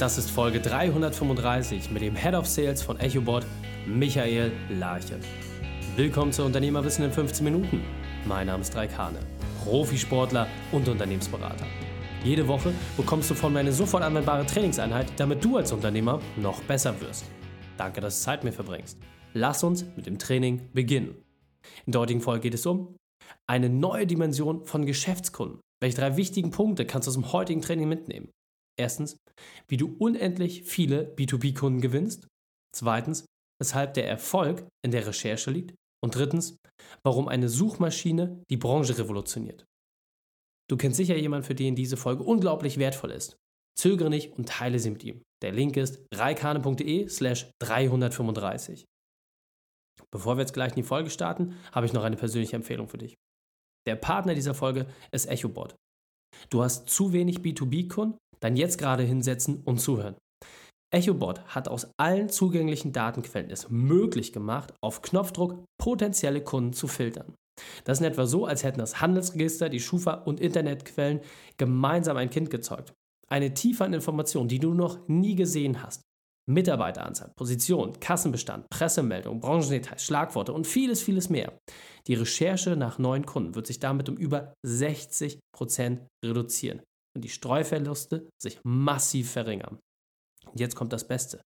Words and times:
Das 0.00 0.16
ist 0.16 0.30
Folge 0.30 0.60
335 0.60 1.90
mit 1.90 2.00
dem 2.00 2.16
Head 2.16 2.32
of 2.32 2.46
Sales 2.46 2.80
von 2.80 2.98
EchoBot, 2.98 3.44
Michael 3.86 4.50
Larche. 4.70 5.20
Willkommen 5.94 6.32
zu 6.32 6.42
Unternehmerwissen 6.42 7.04
in 7.04 7.12
15 7.12 7.44
Minuten. 7.44 7.82
Mein 8.24 8.46
Name 8.46 8.62
ist 8.62 8.74
Raik 8.74 8.96
Hane, 8.96 9.18
Profisportler 9.62 10.46
und 10.72 10.88
Unternehmensberater. 10.88 11.66
Jede 12.24 12.48
Woche 12.48 12.72
bekommst 12.96 13.28
du 13.28 13.34
von 13.34 13.52
mir 13.52 13.58
eine 13.58 13.74
sofort 13.74 14.02
anwendbare 14.02 14.46
Trainingseinheit, 14.46 15.12
damit 15.18 15.44
du 15.44 15.58
als 15.58 15.70
Unternehmer 15.70 16.18
noch 16.38 16.62
besser 16.62 16.98
wirst. 17.02 17.26
Danke, 17.76 18.00
dass 18.00 18.20
du 18.20 18.24
Zeit 18.24 18.42
mit 18.42 18.54
mir 18.54 18.56
verbringst. 18.56 18.96
Lass 19.34 19.62
uns 19.62 19.84
mit 19.96 20.06
dem 20.06 20.18
Training 20.18 20.70
beginnen. 20.72 21.14
In 21.84 21.92
der 21.92 22.00
heutigen 22.00 22.22
Folge 22.22 22.44
geht 22.44 22.54
es 22.54 22.64
um 22.64 22.96
eine 23.46 23.68
neue 23.68 24.06
Dimension 24.06 24.64
von 24.64 24.86
Geschäftskunden. 24.86 25.60
Welche 25.82 25.98
drei 25.98 26.16
wichtigen 26.16 26.52
Punkte 26.52 26.86
kannst 26.86 27.06
du 27.06 27.10
aus 27.10 27.16
dem 27.16 27.34
heutigen 27.34 27.60
Training 27.60 27.86
mitnehmen? 27.86 28.30
Erstens, 28.80 29.18
wie 29.68 29.76
du 29.76 29.94
unendlich 29.98 30.62
viele 30.62 31.14
B2B-Kunden 31.14 31.82
gewinnst. 31.82 32.26
Zweitens, 32.74 33.26
weshalb 33.60 33.92
der 33.92 34.08
Erfolg 34.08 34.66
in 34.82 34.90
der 34.90 35.06
Recherche 35.06 35.50
liegt. 35.50 35.74
Und 36.02 36.14
drittens, 36.14 36.56
warum 37.04 37.28
eine 37.28 37.50
Suchmaschine 37.50 38.42
die 38.50 38.56
Branche 38.56 38.96
revolutioniert. 38.96 39.66
Du 40.70 40.78
kennst 40.78 40.96
sicher 40.96 41.16
jemanden, 41.16 41.46
für 41.46 41.54
den 41.54 41.74
diese 41.76 41.98
Folge 41.98 42.22
unglaublich 42.22 42.78
wertvoll 42.78 43.10
ist. 43.10 43.36
Zögere 43.78 44.08
nicht 44.08 44.32
und 44.32 44.48
teile 44.48 44.78
sie 44.78 44.90
mit 44.90 45.04
ihm. 45.04 45.20
Der 45.42 45.52
Link 45.52 45.76
ist 45.76 46.02
reikane.de 46.14 47.06
slash 47.08 47.50
335. 47.60 48.86
Bevor 50.10 50.36
wir 50.36 50.40
jetzt 50.40 50.54
gleich 50.54 50.70
in 50.70 50.76
die 50.76 50.88
Folge 50.88 51.10
starten, 51.10 51.54
habe 51.72 51.84
ich 51.84 51.92
noch 51.92 52.04
eine 52.04 52.16
persönliche 52.16 52.56
Empfehlung 52.56 52.88
für 52.88 52.98
dich. 52.98 53.14
Der 53.86 53.96
Partner 53.96 54.34
dieser 54.34 54.54
Folge 54.54 54.86
ist 55.12 55.26
EchoBot. 55.26 55.76
Du 56.48 56.62
hast 56.62 56.88
zu 56.88 57.12
wenig 57.12 57.40
B2B-Kunden, 57.40 58.16
dann 58.40 58.56
jetzt 58.56 58.78
gerade 58.78 59.02
hinsetzen 59.02 59.62
und 59.64 59.80
zuhören. 59.80 60.16
EchoBot 60.92 61.40
hat 61.46 61.68
aus 61.68 61.92
allen 61.98 62.28
zugänglichen 62.28 62.92
Datenquellen 62.92 63.50
es 63.50 63.70
möglich 63.70 64.32
gemacht, 64.32 64.74
auf 64.82 65.02
Knopfdruck 65.02 65.64
potenzielle 65.78 66.42
Kunden 66.42 66.72
zu 66.72 66.88
filtern. 66.88 67.34
Das 67.84 67.98
ist 67.98 68.00
in 68.04 68.10
etwa 68.10 68.26
so, 68.26 68.46
als 68.46 68.64
hätten 68.64 68.80
das 68.80 69.00
Handelsregister, 69.00 69.68
die 69.68 69.80
Schufa 69.80 70.14
und 70.14 70.40
Internetquellen 70.40 71.20
gemeinsam 71.58 72.16
ein 72.16 72.30
Kind 72.30 72.50
gezeugt. 72.50 72.92
Eine 73.28 73.54
Tiefe 73.54 73.84
an 73.84 73.92
Informationen, 73.92 74.48
die 74.48 74.58
du 74.58 74.74
noch 74.74 75.06
nie 75.06 75.36
gesehen 75.36 75.82
hast. 75.82 76.02
Mitarbeiteranzahl, 76.48 77.32
Position, 77.36 78.00
Kassenbestand, 78.00 78.68
Pressemeldung, 78.70 79.38
Branchendetails, 79.38 80.02
Schlagworte 80.02 80.52
und 80.52 80.66
vieles, 80.66 81.00
vieles 81.00 81.30
mehr. 81.30 81.56
Die 82.08 82.14
Recherche 82.14 82.74
nach 82.74 82.98
neuen 82.98 83.24
Kunden 83.24 83.54
wird 83.54 83.68
sich 83.68 83.78
damit 83.78 84.08
um 84.08 84.16
über 84.16 84.54
60 84.66 85.38
Prozent 85.54 86.08
reduzieren 86.24 86.82
und 87.14 87.24
die 87.24 87.28
Streuverluste 87.28 88.28
sich 88.40 88.60
massiv 88.64 89.30
verringern. 89.30 89.78
Und 90.46 90.60
jetzt 90.60 90.76
kommt 90.76 90.92
das 90.92 91.06
Beste. 91.06 91.42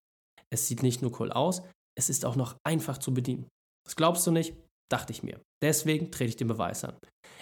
Es 0.49 0.67
sieht 0.67 0.83
nicht 0.83 1.01
nur 1.01 1.19
cool 1.19 1.31
aus, 1.31 1.63
es 1.97 2.09
ist 2.09 2.25
auch 2.25 2.35
noch 2.35 2.57
einfach 2.63 2.97
zu 2.97 3.13
bedienen. 3.13 3.47
Das 3.85 3.95
glaubst 3.95 4.25
du 4.27 4.31
nicht? 4.31 4.55
Dachte 4.89 5.13
ich 5.13 5.23
mir. 5.23 5.41
Deswegen 5.61 6.11
trete 6.11 6.29
ich 6.29 6.35
den 6.35 6.47
Beweis 6.47 6.83
an. 6.83 6.97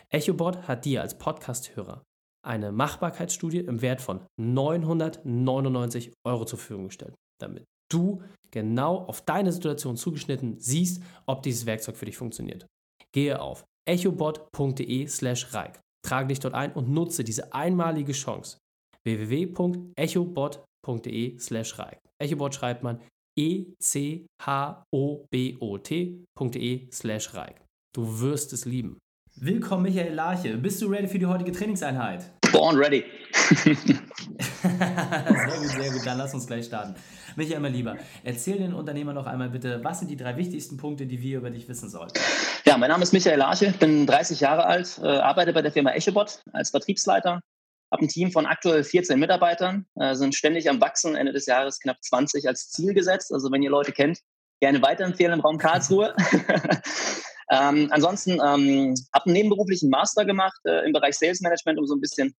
EchoBot 0.09 0.67
hat 0.67 0.85
dir 0.85 1.01
als 1.01 1.17
Podcast-Hörer 1.17 2.03
eine 2.45 2.71
Machbarkeitsstudie 2.71 3.59
im 3.59 3.81
Wert 3.81 4.01
von 4.01 4.25
999 4.39 6.13
Euro 6.25 6.45
zur 6.45 6.59
Verfügung 6.59 6.85
gestellt, 6.85 7.15
damit 7.39 7.65
du 7.89 8.21
genau 8.51 8.97
auf 8.97 9.21
deine 9.21 9.51
Situation 9.51 9.97
zugeschnitten 9.97 10.59
siehst, 10.59 11.01
ob 11.25 11.43
dieses 11.43 11.65
Werkzeug 11.65 11.97
für 11.97 12.05
dich 12.05 12.17
funktioniert. 12.17 12.67
Gehe 13.11 13.39
auf 13.41 13.65
echobot.de 13.85 15.07
slash 15.07 15.53
reik, 15.53 15.79
trage 16.03 16.27
dich 16.27 16.39
dort 16.39 16.53
ein 16.53 16.71
und 16.73 16.89
nutze 16.89 17.23
diese 17.23 17.51
einmalige 17.53 18.13
Chance. 18.13 18.57
www.echobot.de 19.03 21.39
slash 21.39 21.79
reik. 21.79 21.99
Echobot 22.19 22.53
schreibt 22.55 22.83
man 22.83 23.01
e-c-h-o-b-o-t.de 23.37 24.27
slash 26.91 27.33
reik. 27.33 27.61
Du 27.95 28.19
wirst 28.19 28.53
es 28.53 28.65
lieben. 28.65 28.99
Willkommen, 29.35 29.83
Michael 29.83 30.13
Larche. 30.13 30.57
Bist 30.57 30.81
du 30.81 30.87
ready 30.87 31.07
für 31.07 31.19
die 31.19 31.25
heutige 31.25 31.51
Trainingseinheit? 31.51 32.31
Born 32.53 32.77
ready. 32.77 33.03
sehr 33.33 33.65
gut, 35.57 35.69
sehr 35.69 35.91
gut. 35.91 36.05
Dann 36.05 36.19
lass 36.19 36.35
uns 36.35 36.45
gleich 36.45 36.65
starten. 36.65 36.93
Michael, 37.35 37.59
mein 37.61 37.73
Lieber, 37.73 37.97
erzähl 38.23 38.59
den 38.59 38.75
Unternehmern 38.75 39.15
noch 39.15 39.25
einmal 39.25 39.49
bitte, 39.49 39.83
was 39.83 39.99
sind 39.99 40.11
die 40.11 40.15
drei 40.15 40.37
wichtigsten 40.37 40.77
Punkte, 40.77 41.07
die 41.07 41.19
wir 41.19 41.39
über 41.39 41.49
dich 41.49 41.67
wissen 41.67 41.89
sollten? 41.89 42.19
Ja, 42.63 42.77
mein 42.77 42.91
Name 42.91 43.01
ist 43.01 43.11
Michael 43.11 43.39
Larche, 43.39 43.73
bin 43.79 44.05
30 44.05 44.39
Jahre 44.39 44.67
alt, 44.67 44.99
äh, 45.01 45.07
arbeite 45.07 45.51
bei 45.51 45.63
der 45.63 45.71
Firma 45.71 45.93
Echebot 45.93 46.43
als 46.53 46.69
Vertriebsleiter, 46.69 47.41
habe 47.91 48.05
ein 48.05 48.07
Team 48.07 48.31
von 48.31 48.45
aktuell 48.45 48.83
14 48.83 49.19
Mitarbeitern, 49.19 49.87
äh, 49.95 50.13
sind 50.13 50.35
ständig 50.35 50.69
am 50.69 50.79
Wachsen, 50.79 51.15
Ende 51.15 51.33
des 51.33 51.47
Jahres 51.47 51.79
knapp 51.79 51.97
20 52.03 52.47
als 52.47 52.69
Ziel 52.69 52.93
gesetzt. 52.93 53.33
Also 53.33 53.51
wenn 53.51 53.63
ihr 53.63 53.71
Leute 53.71 53.93
kennt, 53.93 54.19
gerne 54.61 54.79
weiterempfehlen 54.83 55.33
im 55.33 55.39
Raum 55.39 55.57
Karlsruhe. 55.57 56.15
Ähm, 57.53 57.89
ansonsten 57.91 58.31
ähm, 58.31 58.95
habe 59.13 59.25
einen 59.25 59.33
nebenberuflichen 59.33 59.89
Master 59.89 60.25
gemacht 60.25 60.59
äh, 60.65 60.85
im 60.85 60.93
Bereich 60.93 61.15
Sales 61.17 61.41
Management, 61.41 61.77
um 61.77 61.85
so 61.85 61.95
ein 61.95 62.01
bisschen 62.01 62.33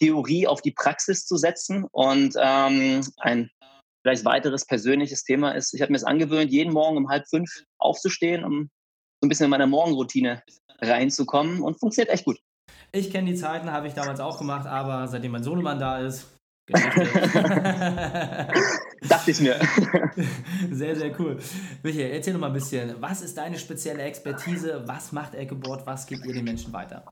Theorie 0.00 0.46
auf 0.46 0.62
die 0.62 0.72
Praxis 0.72 1.26
zu 1.26 1.36
setzen. 1.36 1.84
Und 1.92 2.34
ähm, 2.40 3.02
ein 3.18 3.50
vielleicht 4.02 4.24
weiteres 4.24 4.66
persönliches 4.66 5.24
Thema 5.24 5.52
ist, 5.52 5.74
ich 5.74 5.82
habe 5.82 5.92
mir 5.92 5.98
es 5.98 6.04
angewöhnt, 6.04 6.50
jeden 6.50 6.72
Morgen 6.72 6.96
um 6.96 7.08
halb 7.08 7.28
fünf 7.28 7.50
aufzustehen, 7.78 8.44
um 8.44 8.70
so 9.20 9.26
ein 9.26 9.28
bisschen 9.28 9.44
in 9.44 9.50
meine 9.50 9.66
Morgenroutine 9.66 10.42
reinzukommen 10.80 11.60
und 11.60 11.78
funktioniert 11.78 12.12
echt 12.12 12.24
gut. 12.24 12.38
Ich 12.92 13.10
kenne 13.10 13.30
die 13.30 13.36
Zeiten, 13.36 13.70
habe 13.70 13.86
ich 13.86 13.94
damals 13.94 14.20
auch 14.20 14.38
gemacht, 14.38 14.66
aber 14.66 15.06
seitdem 15.06 15.32
mein 15.32 15.44
Sohnemann 15.44 15.78
da 15.78 15.98
ist, 15.98 16.26
Dachte 19.08 19.30
ich 19.32 19.40
mir. 19.40 19.58
Sehr, 20.70 20.94
sehr 20.94 21.18
cool. 21.18 21.38
Michael, 21.82 22.12
erzähl 22.12 22.32
noch 22.32 22.40
mal 22.40 22.46
ein 22.46 22.52
bisschen. 22.52 22.94
Was 23.00 23.22
ist 23.22 23.36
deine 23.36 23.58
spezielle 23.58 24.04
Expertise? 24.04 24.84
Was 24.86 25.10
macht 25.10 25.34
Echobot? 25.34 25.84
Was 25.84 26.06
gibt 26.06 26.24
ihr 26.24 26.32
den 26.32 26.44
Menschen 26.44 26.72
weiter? 26.72 27.10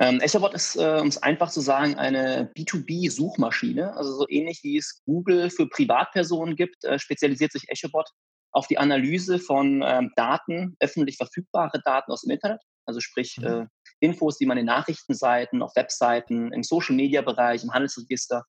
Ähm, 0.00 0.18
Echobot 0.20 0.54
ist, 0.54 0.76
äh, 0.76 0.98
um 0.98 1.08
es 1.08 1.22
einfach 1.22 1.50
zu 1.50 1.60
sagen, 1.60 1.96
eine 1.96 2.50
B2B-Suchmaschine. 2.56 3.94
Also 3.96 4.16
so 4.16 4.26
ähnlich 4.28 4.60
wie 4.62 4.78
es 4.78 5.02
Google 5.04 5.50
für 5.50 5.68
Privatpersonen 5.68 6.56
gibt, 6.56 6.84
äh, 6.84 6.98
spezialisiert 6.98 7.52
sich 7.52 7.68
Echobot 7.68 8.08
auf 8.50 8.66
die 8.66 8.78
Analyse 8.78 9.38
von 9.38 9.82
ähm, 9.84 10.10
Daten, 10.16 10.74
öffentlich 10.80 11.18
verfügbare 11.18 11.82
Daten 11.84 12.10
aus 12.10 12.22
dem 12.22 12.30
Internet. 12.30 12.62
Also 12.86 13.00
sprich 13.00 13.36
mhm. 13.38 13.46
äh, 13.46 13.66
Infos, 14.00 14.38
die 14.38 14.46
man 14.46 14.56
in 14.56 14.64
Nachrichtenseiten, 14.64 15.62
auf 15.62 15.76
Webseiten, 15.76 16.50
im 16.50 16.62
Social-Media-Bereich, 16.62 17.62
im 17.62 17.72
Handelsregister 17.72 18.44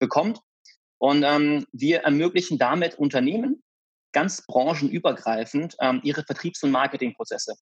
bekommt. 0.00 0.40
Und 0.98 1.22
ähm, 1.22 1.66
wir 1.72 2.00
ermöglichen 2.00 2.58
damit 2.58 2.96
Unternehmen 2.96 3.62
ganz 4.12 4.44
branchenübergreifend 4.44 5.76
ähm, 5.80 6.00
ihre 6.02 6.24
Vertriebs- 6.24 6.64
und 6.64 6.72
Marketingprozesse 6.72 7.54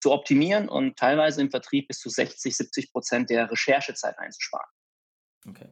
zu 0.00 0.12
optimieren 0.12 0.68
und 0.68 0.96
teilweise 0.96 1.40
im 1.40 1.50
Vertrieb 1.50 1.88
bis 1.88 1.98
zu 1.98 2.08
60, 2.08 2.56
70 2.56 2.92
Prozent 2.92 3.30
der 3.30 3.50
Recherchezeit 3.50 4.18
einzusparen. 4.18 4.68
Okay. 5.48 5.70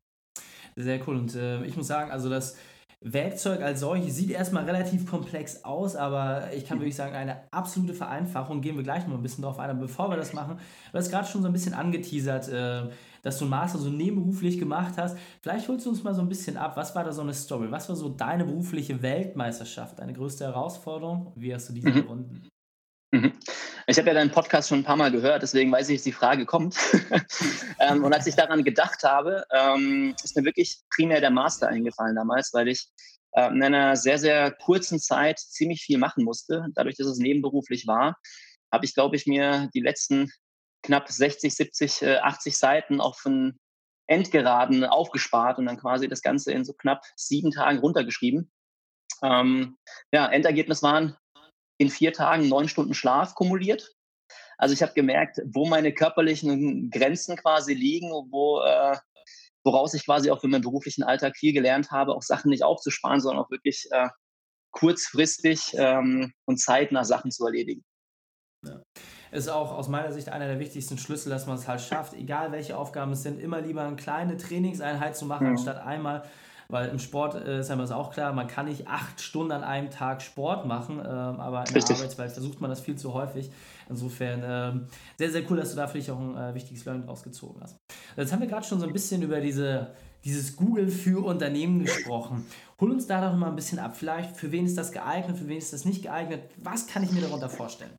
Sehr 0.77 1.07
cool. 1.09 1.17
Und 1.17 1.35
äh, 1.35 1.65
ich 1.65 1.77
muss 1.77 1.87
sagen, 1.87 2.11
also 2.11 2.29
das 2.29 2.57
Werkzeug 3.01 3.63
als 3.63 3.81
solches 3.81 4.17
sieht 4.17 4.31
erstmal 4.31 4.65
relativ 4.65 5.07
komplex 5.07 5.65
aus, 5.65 5.97
aber 5.97 6.53
ich 6.55 6.67
kann 6.67 6.79
wirklich 6.79 6.97
sagen, 6.97 7.15
eine 7.15 7.53
absolute 7.53 7.95
Vereinfachung. 7.95 8.63
Gehen 8.63 8.77
wir 8.77 8.83
gleich 8.83 9.07
noch 9.07 9.15
ein 9.15 9.23
bisschen 9.23 9.43
drauf 9.43 9.59
ein. 9.59 9.71
Aber 9.71 9.81
bevor 9.81 10.11
wir 10.11 10.17
das 10.17 10.33
machen, 10.33 10.59
du 10.93 10.99
hast 10.99 11.11
gerade 11.11 11.29
schon 11.29 11.43
so 11.43 11.49
ein 11.49 11.53
bisschen 11.53 11.75
angeteasert, 11.75 12.49
äh, 12.49 12.91
dass 13.23 13.39
du 13.39 13.45
ein 13.45 13.51
Master 13.51 13.79
so 13.79 13.91
nebenberuflich 13.91 14.59
gemacht 14.59 14.95
hast. 14.97 15.17
Vielleicht 15.43 15.69
holst 15.69 15.87
du 15.87 15.91
uns 15.91 16.03
mal 16.05 16.15
so 16.15 16.23
ein 16.23 16.29
bisschen 16.29 16.57
ab. 16.57 16.77
Was 16.77 16.95
war 16.95 17.05
da 17.05 17.13
so 17.13 17.23
eine 17.23 17.35
Story? 17.35 17.71
Was 17.71 17.89
war 17.89 17.97
so 17.97 18.09
deine 18.09 18.45
berufliche 18.45 19.03
Weltmeisterschaft, 19.03 19.99
deine 19.99 20.13
größte 20.13 20.45
Herausforderung? 20.45 21.33
Wie 21.37 21.55
hast 21.55 21.69
du 21.69 21.73
diese 21.75 21.91
mhm. 21.91 21.97
überwunden? 21.99 22.49
Mhm. 23.17 23.33
Ich 23.87 23.97
habe 23.99 24.09
ja 24.09 24.15
deinen 24.15 24.31
Podcast 24.31 24.69
schon 24.69 24.81
ein 24.81 24.85
paar 24.85 24.97
Mal 24.97 25.11
gehört, 25.11 25.43
deswegen 25.43 25.73
weiß 25.73 25.89
ich, 25.89 25.99
dass 25.99 26.05
die 26.05 26.13
Frage 26.13 26.45
kommt. 26.45 26.77
ähm, 27.81 28.05
und 28.05 28.13
als 28.13 28.27
ich 28.27 28.35
daran 28.35 28.63
gedacht 28.63 29.05
habe, 29.05 29.45
ähm, 29.53 30.15
ist 30.23 30.37
mir 30.37 30.45
wirklich 30.45 30.81
primär 30.95 31.21
der 31.21 31.31
Master 31.31 31.69
eingefallen 31.69 32.17
damals, 32.17 32.53
weil 32.53 32.69
ich 32.69 32.89
äh, 33.33 33.47
in 33.47 33.63
einer 33.63 33.97
sehr, 33.97 34.19
sehr 34.19 34.51
kurzen 34.51 34.99
Zeit 34.99 35.39
ziemlich 35.39 35.83
viel 35.83 35.99
machen 35.99 36.25
musste. 36.25 36.67
Dadurch, 36.75 36.97
dass 36.97 37.07
es 37.07 37.19
nebenberuflich 37.19 37.87
war, 37.87 38.17
habe 38.71 38.85
ich, 38.85 38.93
glaube 38.93 39.17
ich, 39.17 39.27
mir 39.27 39.71
die 39.73 39.81
letzten 39.81 40.31
knapp 40.83 41.09
60, 41.09 41.55
70, 41.55 42.07
80 42.21 42.57
Seiten 42.57 43.01
auf 43.01 43.23
einen 43.25 43.59
Endgeraden 44.09 44.85
aufgespart 44.85 45.59
und 45.59 45.67
dann 45.67 45.79
quasi 45.79 46.07
das 46.07 46.21
Ganze 46.21 46.53
in 46.53 46.65
so 46.65 46.75
knapp 46.75 47.03
sieben 47.17 47.51
Tagen 47.51 47.79
runtergeschrieben. 47.79 48.53
Ähm, 49.23 49.79
ja, 50.13 50.27
Endergebnis 50.27 50.83
waren 50.83 51.17
in 51.79 51.91
vier 51.91 52.13
Tagen 52.13 52.49
neun 52.49 52.69
Stunden 52.69 52.95
Schlaf 52.95 53.35
kumuliert. 53.35 53.95
Also 54.59 54.73
ich 54.73 54.83
habe 54.83 54.95
gemerkt, 54.95 55.41
wo 55.47 55.67
meine 55.67 55.93
körperlichen 55.93 56.91
Grenzen 56.91 57.37
quasi 57.37 57.75
liegen, 57.75 58.11
wo, 58.31 58.63
äh, 58.63 58.97
woraus 59.65 59.95
ich 59.95 60.05
quasi 60.05 60.31
auch 60.31 60.41
für 60.41 60.49
meinen 60.49 60.63
beruflichen 60.63 61.03
Alltag 61.03 61.37
viel 61.37 61.53
gelernt 61.53 61.91
habe, 61.91 62.15
auch 62.15 62.23
Sachen 62.23 62.51
nicht 62.51 62.65
aufzusparen, 62.65 63.21
sondern 63.21 63.45
auch 63.45 63.51
wirklich 63.51 63.87
äh, 63.91 64.09
kurzfristig 64.71 65.75
ähm, 65.75 66.33
und 66.47 66.59
zeitnah 66.59 67.05
Sachen 67.05 67.31
zu 67.31 67.45
erledigen. 67.45 67.85
Ja. 68.65 68.83
Ist 69.33 69.49
auch 69.49 69.73
aus 69.73 69.89
meiner 69.89 70.13
Sicht 70.13 70.29
einer 70.29 70.47
der 70.47 70.59
wichtigsten 70.59 70.99
Schlüssel, 70.99 71.31
dass 71.31 71.47
man 71.47 71.57
es 71.57 71.69
halt 71.69 71.81
schafft, 71.81 72.15
egal 72.15 72.53
welche 72.53 72.77
Aufgaben 72.77 73.13
es 73.13 73.23
sind, 73.23 73.41
immer 73.41 73.61
lieber 73.61 73.83
eine 73.83 73.97
kleine 73.97 74.37
Trainingseinheit 74.37 75.17
zu 75.17 75.27
machen, 75.27 75.45
mhm. 75.47 75.53
anstatt 75.53 75.79
einmal 75.79 76.23
weil 76.69 76.89
im 76.89 76.99
Sport 76.99 77.35
äh, 77.35 77.61
ist 77.61 77.71
einmal 77.71 77.91
auch 77.93 78.13
klar, 78.13 78.33
man 78.33 78.49
kann 78.49 78.67
nicht 78.67 78.89
acht 78.89 79.21
Stunden 79.21 79.53
an 79.53 79.65
einem 79.65 79.91
Tag 79.91 80.23
Sport 80.23 80.67
machen, 80.67 80.99
ähm, 80.99 81.05
aber 81.07 81.61
in 81.61 81.75
Richtig. 81.75 81.85
der 81.87 81.97
Arbeitswelt 81.97 82.33
versucht 82.33 82.61
man 82.61 82.71
das 82.71 82.81
viel 82.81 82.97
zu 82.97 83.15
häufig. 83.15 83.51
Insofern 83.89 84.43
ähm, 84.45 84.87
sehr, 85.17 85.31
sehr 85.31 85.43
cool, 85.51 85.57
dass 85.59 85.71
du 85.71 85.77
da 85.77 85.87
für 85.87 85.99
dich 85.99 86.11
auch 86.11 86.19
ein 86.19 86.37
äh, 86.37 86.55
wichtiges 86.55 86.85
Learning 86.85 87.07
rausgezogen 87.07 87.63
hast. 87.63 87.77
Jetzt 88.17 88.33
haben 88.33 88.41
wir 88.41 88.49
gerade 88.49 88.67
schon 88.67 88.81
so 88.81 88.87
ein 88.87 88.93
bisschen 88.93 89.23
über 89.23 89.41
diese, 89.41 89.93
dieses 90.25 90.57
Google 90.57 90.89
für 90.89 91.25
Unternehmen 91.25 91.85
gesprochen. 91.85 92.47
Hol 92.81 92.91
uns 92.91 93.07
da 93.07 93.21
doch 93.21 93.37
mal 93.37 93.49
ein 93.49 93.57
bisschen 93.57 93.79
ab. 93.79 93.97
Vielleicht, 93.97 94.37
für 94.37 94.51
wen 94.51 94.67
ist 94.67 94.77
das 94.77 94.91
geeignet, 94.91 95.39
für 95.39 95.49
wen 95.49 95.59
ist 95.59 95.73
das 95.73 95.85
nicht 95.85 96.03
geeignet? 96.03 96.43
Was 96.57 96.87
kann 96.87 97.05
ich 97.05 97.13
mir 97.13 97.21
darunter 97.21 97.49
vorstellen? 97.49 97.97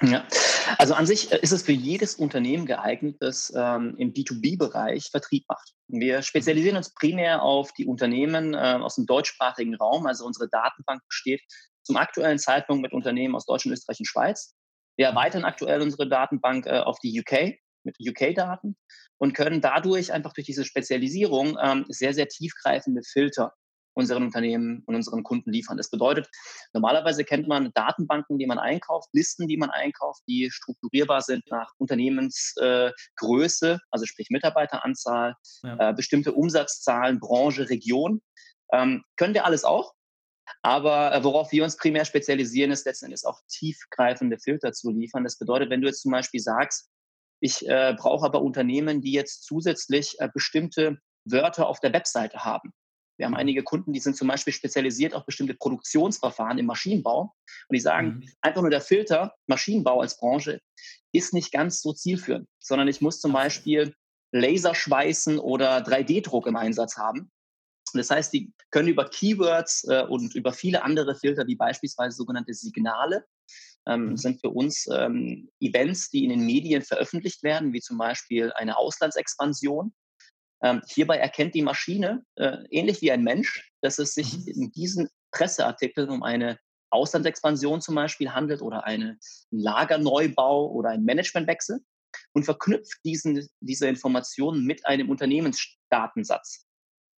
Ja, 0.00 0.26
also 0.78 0.94
an 0.94 1.06
sich 1.06 1.32
äh, 1.32 1.38
ist 1.40 1.52
es 1.52 1.62
für 1.62 1.72
jedes 1.72 2.14
Unternehmen 2.14 2.66
geeignet, 2.66 3.16
das 3.20 3.52
ähm, 3.54 3.94
im 3.98 4.12
B2B-Bereich 4.12 5.10
Vertrieb 5.10 5.44
macht. 5.48 5.72
Wir 5.88 6.22
spezialisieren 6.22 6.76
uns 6.76 6.94
primär 6.94 7.42
auf 7.42 7.72
die 7.72 7.86
Unternehmen 7.86 8.54
äh, 8.54 8.78
aus 8.80 8.96
dem 8.96 9.06
deutschsprachigen 9.06 9.74
Raum. 9.74 10.06
Also 10.06 10.24
unsere 10.24 10.48
Datenbank 10.48 11.02
besteht 11.06 11.42
zum 11.82 11.96
aktuellen 11.96 12.38
Zeitpunkt 12.38 12.82
mit 12.82 12.92
Unternehmen 12.92 13.34
aus 13.34 13.46
Deutschland, 13.46 13.76
Österreich 13.76 14.00
und 14.00 14.06
Schweiz. 14.06 14.54
Wir 14.96 15.06
erweitern 15.06 15.44
aktuell 15.44 15.80
unsere 15.80 16.08
Datenbank 16.08 16.66
äh, 16.66 16.78
auf 16.78 16.98
die 17.00 17.20
UK 17.20 17.58
mit 17.84 17.96
UK-Daten 18.00 18.76
und 19.18 19.34
können 19.34 19.60
dadurch 19.60 20.12
einfach 20.12 20.32
durch 20.32 20.46
diese 20.46 20.64
Spezialisierung 20.64 21.58
ähm, 21.60 21.84
sehr, 21.88 22.14
sehr 22.14 22.28
tiefgreifende 22.28 23.02
Filter 23.02 23.52
unseren 23.94 24.22
Unternehmen 24.22 24.82
und 24.86 24.94
unseren 24.94 25.22
Kunden 25.22 25.52
liefern. 25.52 25.76
Das 25.76 25.90
bedeutet, 25.90 26.28
normalerweise 26.72 27.24
kennt 27.24 27.48
man 27.48 27.72
Datenbanken, 27.74 28.38
die 28.38 28.46
man 28.46 28.58
einkauft, 28.58 29.08
Listen, 29.12 29.48
die 29.48 29.56
man 29.56 29.70
einkauft, 29.70 30.22
die 30.28 30.50
strukturierbar 30.50 31.20
sind 31.20 31.44
nach 31.50 31.72
Unternehmensgröße, 31.78 33.72
äh, 33.72 33.78
also 33.90 34.06
sprich 34.06 34.30
Mitarbeiteranzahl, 34.30 35.34
ja. 35.62 35.90
äh, 35.90 35.94
bestimmte 35.94 36.32
Umsatzzahlen, 36.32 37.20
Branche, 37.20 37.68
Region. 37.68 38.20
Ähm, 38.72 39.04
können 39.16 39.34
wir 39.34 39.44
alles 39.44 39.64
auch. 39.64 39.92
Aber 40.62 41.14
äh, 41.14 41.24
worauf 41.24 41.52
wir 41.52 41.64
uns 41.64 41.76
primär 41.76 42.04
spezialisieren, 42.04 42.72
ist 42.72 42.86
letzten 42.86 43.06
Endes 43.06 43.24
auch 43.24 43.40
tiefgreifende 43.48 44.38
Filter 44.38 44.72
zu 44.72 44.90
liefern. 44.90 45.24
Das 45.24 45.38
bedeutet, 45.38 45.70
wenn 45.70 45.80
du 45.80 45.88
jetzt 45.88 46.02
zum 46.02 46.12
Beispiel 46.12 46.40
sagst, 46.40 46.88
ich 47.40 47.66
äh, 47.68 47.94
brauche 47.98 48.26
aber 48.26 48.42
Unternehmen, 48.42 49.00
die 49.00 49.12
jetzt 49.12 49.44
zusätzlich 49.44 50.14
äh, 50.20 50.28
bestimmte 50.32 50.98
Wörter 51.24 51.66
auf 51.66 51.80
der 51.80 51.92
Webseite 51.92 52.44
haben. 52.44 52.72
Wir 53.18 53.26
haben 53.26 53.34
einige 53.34 53.62
Kunden, 53.62 53.92
die 53.92 54.00
sind 54.00 54.16
zum 54.16 54.28
Beispiel 54.28 54.52
spezialisiert 54.52 55.14
auf 55.14 55.26
bestimmte 55.26 55.54
Produktionsverfahren 55.54 56.58
im 56.58 56.66
Maschinenbau. 56.66 57.34
Und 57.68 57.74
die 57.74 57.80
sagen, 57.80 58.06
mhm. 58.06 58.28
einfach 58.40 58.62
nur 58.62 58.70
der 58.70 58.80
Filter 58.80 59.34
Maschinenbau 59.46 60.00
als 60.00 60.16
Branche 60.16 60.60
ist 61.12 61.34
nicht 61.34 61.52
ganz 61.52 61.82
so 61.82 61.92
zielführend, 61.92 62.48
sondern 62.58 62.88
ich 62.88 63.00
muss 63.00 63.20
zum 63.20 63.32
Beispiel 63.32 63.94
Laserschweißen 64.32 65.38
oder 65.38 65.78
3D-Druck 65.78 66.46
im 66.46 66.56
Einsatz 66.56 66.96
haben. 66.96 67.30
Das 67.94 68.10
heißt, 68.10 68.32
die 68.32 68.52
können 68.70 68.88
über 68.88 69.08
Keywords 69.08 69.84
äh, 69.84 70.04
und 70.08 70.34
über 70.34 70.52
viele 70.52 70.82
andere 70.82 71.14
Filter, 71.14 71.46
wie 71.46 71.56
beispielsweise 71.56 72.16
sogenannte 72.16 72.54
Signale, 72.54 73.26
ähm, 73.86 74.10
mhm. 74.10 74.16
sind 74.16 74.40
für 74.40 74.50
uns 74.50 74.86
ähm, 74.90 75.50
Events, 75.60 76.08
die 76.10 76.24
in 76.24 76.30
den 76.30 76.46
Medien 76.46 76.82
veröffentlicht 76.82 77.42
werden, 77.42 77.72
wie 77.72 77.80
zum 77.80 77.98
Beispiel 77.98 78.52
eine 78.54 78.76
Auslandsexpansion. 78.76 79.92
Ähm, 80.62 80.82
hierbei 80.86 81.18
erkennt 81.18 81.54
die 81.54 81.62
Maschine, 81.62 82.24
äh, 82.36 82.58
ähnlich 82.70 83.02
wie 83.02 83.12
ein 83.12 83.22
Mensch, 83.22 83.72
dass 83.80 83.98
es 83.98 84.14
sich 84.14 84.38
mhm. 84.38 84.46
in 84.46 84.72
diesen 84.72 85.08
Presseartikeln 85.32 86.10
um 86.10 86.22
eine 86.22 86.58
Auslandsexpansion 86.90 87.80
zum 87.80 87.94
Beispiel 87.94 88.32
handelt 88.32 88.62
oder 88.62 88.84
einen 88.84 89.18
Lagerneubau 89.50 90.70
oder 90.70 90.90
einen 90.90 91.04
Managementwechsel 91.04 91.80
und 92.32 92.44
verknüpft 92.44 92.98
diesen, 93.04 93.48
diese 93.60 93.88
Informationen 93.88 94.64
mit 94.64 94.86
einem 94.86 95.08
Unternehmensdatensatz 95.10 96.66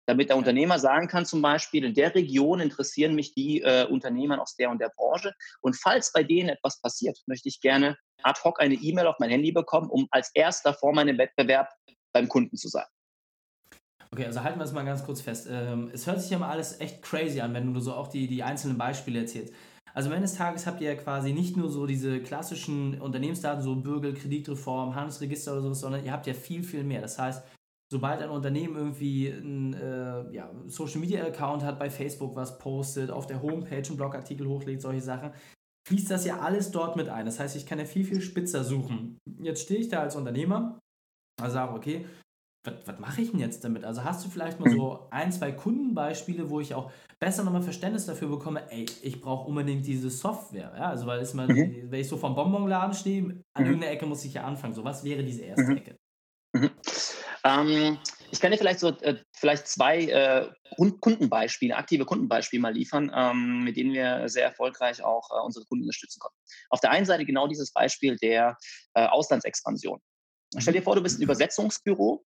damit 0.05 0.29
der 0.29 0.37
Unternehmer 0.37 0.79
sagen 0.79 1.07
kann, 1.07 1.25
zum 1.25 1.41
Beispiel, 1.41 1.85
in 1.85 1.93
der 1.93 2.13
Region 2.13 2.59
interessieren 2.59 3.15
mich 3.15 3.33
die 3.33 3.61
äh, 3.61 3.85
Unternehmer 3.85 4.41
aus 4.41 4.55
der 4.55 4.69
und 4.69 4.79
der 4.79 4.91
Branche. 4.95 5.33
Und 5.61 5.77
falls 5.77 6.11
bei 6.11 6.23
denen 6.23 6.49
etwas 6.49 6.81
passiert, 6.81 7.19
möchte 7.25 7.49
ich 7.49 7.61
gerne 7.61 7.97
ad 8.21 8.39
hoc 8.43 8.59
eine 8.59 8.75
E-Mail 8.75 9.07
auf 9.07 9.15
mein 9.19 9.29
Handy 9.29 9.51
bekommen, 9.51 9.89
um 9.89 10.07
als 10.11 10.31
erster 10.33 10.73
vor 10.73 10.93
meinem 10.93 11.17
Wettbewerb 11.17 11.69
beim 12.11 12.27
Kunden 12.27 12.57
zu 12.57 12.67
sein. 12.67 12.85
Okay, 14.13 14.27
also 14.27 14.43
halten 14.43 14.59
wir 14.59 14.65
es 14.65 14.73
mal 14.73 14.85
ganz 14.85 15.03
kurz 15.03 15.21
fest. 15.21 15.47
Ähm, 15.49 15.89
es 15.91 16.05
hört 16.05 16.21
sich 16.21 16.29
ja 16.29 16.37
mal 16.37 16.51
alles 16.51 16.79
echt 16.79 17.01
crazy 17.01 17.41
an, 17.41 17.55
wenn 17.55 17.73
du 17.73 17.79
so 17.79 17.95
auch 17.95 18.07
die, 18.07 18.27
die 18.27 18.43
einzelnen 18.43 18.77
Beispiele 18.77 19.21
erzählst. 19.21 19.51
Also 19.95 20.09
am 20.09 20.13
Ende 20.13 20.27
des 20.27 20.37
Tages 20.37 20.67
habt 20.67 20.81
ihr 20.81 20.93
ja 20.93 20.95
quasi 20.95 21.33
nicht 21.33 21.57
nur 21.57 21.67
so 21.67 21.87
diese 21.87 22.21
klassischen 22.21 23.01
Unternehmensdaten, 23.01 23.63
so 23.63 23.75
Bürger, 23.75 24.13
Kreditreform, 24.13 24.93
Handelsregister 24.93 25.53
oder 25.53 25.63
so, 25.63 25.73
sondern 25.73 26.05
ihr 26.05 26.11
habt 26.11 26.27
ja 26.27 26.35
viel, 26.35 26.61
viel 26.61 26.83
mehr. 26.83 27.01
Das 27.01 27.17
heißt, 27.17 27.43
sobald 27.91 28.21
ein 28.21 28.29
Unternehmen 28.29 28.75
irgendwie 28.75 29.33
einen 29.33 29.73
äh, 29.73 30.31
ja, 30.31 30.51
Social 30.67 30.99
Media 30.99 31.23
Account 31.25 31.63
hat, 31.63 31.79
bei 31.79 31.89
Facebook 31.89 32.35
was 32.35 32.59
postet, 32.59 33.09
auf 33.09 33.25
der 33.25 33.41
Homepage 33.41 33.87
einen 33.87 33.97
Blogartikel 33.97 34.47
hochlegt, 34.47 34.83
solche 34.83 35.01
Sachen, 35.01 35.31
fließt 35.87 36.11
das 36.11 36.23
ja 36.23 36.39
alles 36.39 36.69
dort 36.69 36.97
mit 36.97 37.09
ein. 37.09 37.25
Das 37.25 37.39
heißt, 37.39 37.55
ich 37.55 37.65
kann 37.65 37.79
ja 37.79 37.85
viel, 37.85 38.05
viel 38.05 38.21
spitzer 38.21 38.63
suchen. 38.63 39.17
Jetzt 39.41 39.63
stehe 39.63 39.79
ich 39.79 39.89
da 39.89 40.01
als 40.01 40.15
Unternehmer, 40.15 40.77
also 41.41 41.53
sage, 41.55 41.73
okay, 41.73 42.05
was 42.63 42.99
mache 42.99 43.21
ich 43.21 43.31
denn 43.31 43.39
jetzt 43.39 43.63
damit? 43.63 43.83
Also 43.83 44.03
hast 44.03 44.23
du 44.23 44.29
vielleicht 44.29 44.59
mal 44.59 44.71
so 44.71 45.07
ein, 45.11 45.31
zwei 45.31 45.51
Kundenbeispiele, 45.51 46.49
wo 46.49 46.61
ich 46.61 46.73
auch 46.73 46.91
besser 47.19 47.43
nochmal 47.43 47.61
Verständnis 47.61 48.05
dafür 48.05 48.29
bekomme, 48.29 48.69
ey, 48.71 48.85
ich 49.01 49.19
brauche 49.19 49.49
unbedingt 49.49 49.85
diese 49.85 50.09
Software. 50.09 50.73
Ja? 50.75 50.89
Also 50.89 51.05
weil 51.05 51.21
ist 51.21 51.33
mal, 51.33 51.47
mhm. 51.47 51.91
wenn 51.91 51.99
ich 51.99 52.07
so 52.07 52.17
vom 52.17 52.35
Bonbonladen 52.35 52.93
stehe, 52.93 53.21
an 53.53 53.63
mhm. 53.63 53.65
irgendeiner 53.65 53.91
Ecke 53.91 54.05
muss 54.05 54.23
ich 54.23 54.33
ja 54.33 54.43
anfangen. 54.43 54.73
So, 54.73 54.83
was 54.83 55.03
wäre 55.03 55.23
diese 55.23 55.43
erste 55.43 55.63
mhm. 55.63 55.77
Ecke? 55.77 55.97
Mhm. 56.53 56.69
Ähm, 57.43 57.97
ich 58.31 58.39
kann 58.39 58.51
dir 58.51 58.57
vielleicht 58.57 58.79
so 58.79 58.89
äh, 59.01 59.17
vielleicht 59.33 59.67
zwei 59.67 60.05
äh, 60.05 60.49
Kundenbeispiele, 61.01 61.75
aktive 61.75 62.05
Kundenbeispiele 62.05 62.61
mal 62.61 62.73
liefern, 62.73 63.11
ähm, 63.13 63.63
mit 63.63 63.75
denen 63.75 63.93
wir 63.93 64.29
sehr 64.29 64.45
erfolgreich 64.45 65.03
auch 65.03 65.29
äh, 65.31 65.43
unsere 65.43 65.65
Kunden 65.65 65.83
unterstützen 65.83 66.19
konnten. 66.19 66.37
Auf 66.69 66.79
der 66.79 66.91
einen 66.91 67.05
Seite 67.05 67.25
genau 67.25 67.47
dieses 67.47 67.73
Beispiel 67.73 68.15
der 68.17 68.57
äh, 68.93 69.05
Auslandsexpansion. 69.05 69.99
Stell 70.57 70.73
dir 70.73 70.83
vor, 70.83 70.95
du 70.95 71.01
bist 71.01 71.19
ein 71.19 71.23
Übersetzungsbüro 71.23 72.23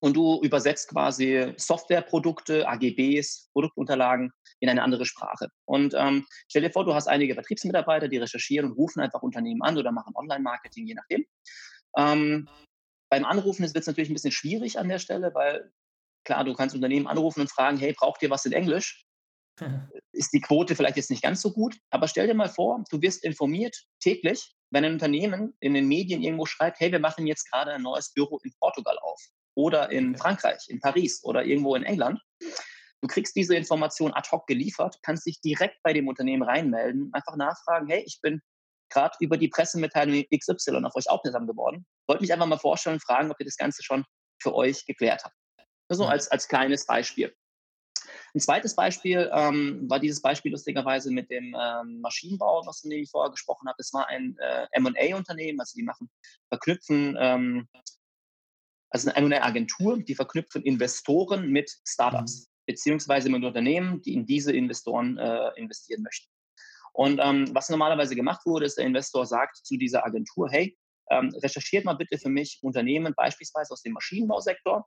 und 0.00 0.16
du 0.16 0.40
übersetzt 0.42 0.88
quasi 0.88 1.52
Softwareprodukte, 1.56 2.66
AGBs, 2.66 3.50
Produktunterlagen 3.52 4.32
in 4.60 4.68
eine 4.68 4.82
andere 4.82 5.04
Sprache. 5.04 5.48
Und 5.66 5.94
ähm, 5.96 6.26
stell 6.48 6.62
dir 6.62 6.70
vor, 6.70 6.84
du 6.84 6.94
hast 6.94 7.08
einige 7.08 7.34
Vertriebsmitarbeiter, 7.34 8.08
die 8.08 8.18
recherchieren 8.18 8.70
und 8.70 8.76
rufen 8.76 9.00
einfach 9.00 9.22
Unternehmen 9.22 9.62
an 9.62 9.76
oder 9.76 9.92
machen 9.92 10.14
Online-Marketing, 10.14 10.86
je 10.86 10.94
nachdem. 10.94 11.26
Ähm, 11.96 12.48
beim 13.10 13.24
Anrufen 13.24 13.62
wird 13.62 13.76
es 13.76 13.86
natürlich 13.86 14.10
ein 14.10 14.14
bisschen 14.14 14.32
schwierig 14.32 14.78
an 14.78 14.88
der 14.88 14.98
Stelle, 14.98 15.34
weil 15.34 15.70
klar, 16.24 16.44
du 16.44 16.54
kannst 16.54 16.74
Unternehmen 16.74 17.06
anrufen 17.06 17.40
und 17.40 17.50
fragen, 17.50 17.78
hey, 17.78 17.92
braucht 17.92 18.22
ihr 18.22 18.30
was 18.30 18.46
in 18.46 18.52
Englisch? 18.52 19.04
Ist 20.12 20.32
die 20.32 20.40
Quote 20.40 20.76
vielleicht 20.76 20.96
jetzt 20.96 21.10
nicht 21.10 21.22
ganz 21.22 21.42
so 21.42 21.52
gut, 21.52 21.76
aber 21.90 22.08
stell 22.08 22.26
dir 22.26 22.34
mal 22.34 22.48
vor, 22.48 22.82
du 22.90 23.00
wirst 23.02 23.24
informiert 23.24 23.76
täglich, 24.00 24.54
wenn 24.70 24.84
ein 24.84 24.92
Unternehmen 24.92 25.56
in 25.60 25.74
den 25.74 25.88
Medien 25.88 26.22
irgendwo 26.22 26.46
schreibt, 26.46 26.80
hey, 26.80 26.92
wir 26.92 27.00
machen 27.00 27.26
jetzt 27.26 27.50
gerade 27.50 27.72
ein 27.72 27.82
neues 27.82 28.12
Büro 28.12 28.38
in 28.42 28.52
Portugal 28.60 28.96
auf 29.02 29.20
oder 29.60 29.90
in 29.90 30.16
Frankreich, 30.16 30.68
in 30.68 30.80
Paris 30.80 31.22
oder 31.22 31.44
irgendwo 31.44 31.74
in 31.74 31.82
England. 31.82 32.20
Du 33.02 33.08
kriegst 33.08 33.34
diese 33.36 33.54
Information 33.54 34.12
ad 34.12 34.28
hoc 34.30 34.46
geliefert, 34.46 34.98
kannst 35.02 35.26
dich 35.26 35.40
direkt 35.40 35.76
bei 35.82 35.92
dem 35.92 36.08
Unternehmen 36.08 36.42
reinmelden, 36.42 37.10
einfach 37.12 37.36
nachfragen, 37.36 37.88
hey, 37.88 38.02
ich 38.06 38.20
bin 38.22 38.40
gerade 38.90 39.16
über 39.20 39.36
die 39.36 39.48
Pressemitteilung 39.48 40.24
XY 40.34 40.84
auf 40.84 40.96
euch 40.96 41.08
aufmerksam 41.08 41.46
geworden. 41.46 41.86
Wollte 42.08 42.22
mich 42.22 42.32
einfach 42.32 42.46
mal 42.46 42.58
vorstellen 42.58 42.94
und 42.94 43.04
fragen, 43.04 43.30
ob 43.30 43.38
ihr 43.38 43.46
das 43.46 43.56
Ganze 43.56 43.82
schon 43.82 44.04
für 44.42 44.54
euch 44.54 44.84
geklärt 44.86 45.24
habt. 45.24 45.34
So 45.88 46.06
als, 46.06 46.30
als 46.30 46.48
kleines 46.48 46.86
Beispiel. 46.86 47.34
Ein 48.34 48.40
zweites 48.40 48.76
Beispiel 48.76 49.30
ähm, 49.32 49.88
war 49.88 49.98
dieses 49.98 50.22
Beispiel 50.22 50.52
lustigerweise 50.52 51.10
mit 51.10 51.30
dem 51.30 51.56
ähm, 51.58 52.00
Maschinenbau, 52.00 52.64
was 52.64 52.84
ich 52.84 53.10
vorher 53.10 53.30
gesprochen 53.30 53.68
habe. 53.68 53.76
Das 53.78 53.92
war 53.92 54.06
ein 54.06 54.36
äh, 54.38 54.66
M&A-Unternehmen, 54.72 55.58
also 55.58 55.74
die 55.76 55.82
machen, 55.82 56.08
verknüpfen, 56.48 57.16
ähm, 57.18 57.68
also 58.90 59.10
eine 59.10 59.32
M&A-Agentur, 59.32 59.98
die 60.02 60.14
verknüpfen 60.14 60.62
Investoren 60.62 61.48
mit 61.48 61.70
Startups, 61.86 62.40
mhm. 62.40 62.46
beziehungsweise 62.66 63.30
mit 63.30 63.44
Unternehmen, 63.44 64.02
die 64.02 64.14
in 64.14 64.26
diese 64.26 64.52
Investoren 64.52 65.16
äh, 65.18 65.50
investieren 65.56 66.02
möchten. 66.02 66.30
Und 66.92 67.20
ähm, 67.22 67.48
was 67.54 67.68
normalerweise 67.70 68.16
gemacht 68.16 68.44
wurde, 68.46 68.66
ist, 68.66 68.76
der 68.76 68.86
Investor 68.86 69.24
sagt 69.24 69.58
zu 69.58 69.76
dieser 69.76 70.04
Agentur, 70.04 70.50
hey, 70.50 70.76
ähm, 71.10 71.32
recherchiert 71.42 71.84
mal 71.84 71.94
bitte 71.94 72.18
für 72.18 72.28
mich 72.28 72.58
Unternehmen 72.62 73.14
beispielsweise 73.16 73.72
aus 73.72 73.82
dem 73.82 73.92
Maschinenbausektor 73.92 74.86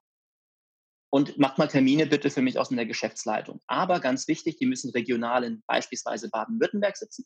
und 1.10 1.38
macht 1.38 1.57
mal 1.57 1.67
Termine 1.67 2.05
bitte 2.05 2.29
für 2.29 2.41
mich 2.41 2.57
aus 2.57 2.69
der 2.69 2.86
Geschäftsleitung. 2.86 3.62
Aber 3.67 4.00
ganz 4.00 4.27
wichtig, 4.27 4.57
die 4.57 4.65
müssen 4.65 4.89
regional 4.91 5.43
in 5.43 5.63
beispielsweise 5.67 6.29
Baden-Württemberg 6.29 6.98
sitzen. 6.98 7.25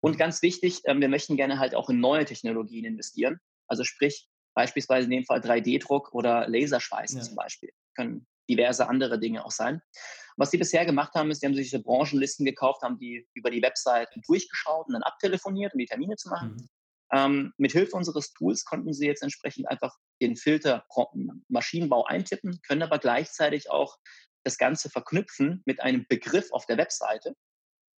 Und 0.00 0.16
ganz 0.16 0.42
wichtig, 0.42 0.80
ähm, 0.86 1.00
wir 1.00 1.08
möchten 1.08 1.36
gerne 1.36 1.58
halt 1.58 1.74
auch 1.74 1.90
in 1.90 2.00
neue 2.00 2.24
Technologien 2.24 2.84
investieren. 2.84 3.38
Also 3.68 3.84
sprich, 3.84 4.28
beispielsweise 4.54 5.04
in 5.04 5.10
dem 5.10 5.24
Fall 5.24 5.40
3D-Druck 5.40 6.12
oder 6.12 6.48
Laserschweißen 6.48 7.18
ja. 7.18 7.24
zum 7.24 7.36
Beispiel. 7.36 7.70
Können 7.94 8.26
diverse 8.48 8.88
andere 8.88 9.18
Dinge 9.18 9.44
auch 9.44 9.50
sein. 9.50 9.80
Was 10.36 10.50
sie 10.50 10.58
bisher 10.58 10.84
gemacht 10.84 11.14
haben, 11.14 11.30
ist, 11.30 11.42
die 11.42 11.46
haben 11.46 11.54
sich 11.54 11.70
diese 11.70 11.82
Branchenlisten 11.82 12.44
gekauft, 12.44 12.82
haben 12.82 12.98
die 12.98 13.26
über 13.34 13.50
die 13.50 13.62
Webseiten 13.62 14.22
durchgeschaut 14.26 14.86
und 14.86 14.94
dann 14.94 15.02
abtelefoniert, 15.02 15.74
um 15.74 15.78
die 15.78 15.86
Termine 15.86 16.16
zu 16.16 16.28
machen. 16.28 16.56
Mhm. 16.56 16.68
Ähm, 17.12 17.52
mit 17.58 17.72
Hilfe 17.72 17.96
unseres 17.96 18.32
Tools 18.32 18.64
konnten 18.64 18.92
sie 18.92 19.06
jetzt 19.06 19.22
entsprechend 19.22 19.68
einfach 19.68 19.96
den 20.22 20.36
Filter 20.36 20.86
Maschinenbau 21.48 22.04
eintippen, 22.04 22.60
können 22.66 22.82
aber 22.82 22.98
gleichzeitig 22.98 23.70
auch 23.70 23.98
das 24.44 24.58
Ganze 24.58 24.90
verknüpfen 24.90 25.62
mit 25.66 25.80
einem 25.80 26.06
Begriff 26.08 26.52
auf 26.52 26.66
der 26.66 26.78
Webseite, 26.78 27.34